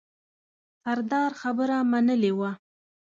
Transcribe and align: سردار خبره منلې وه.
سردار 0.83 1.31
خبره 1.41 1.77
منلې 1.91 2.31
وه. 2.39 2.51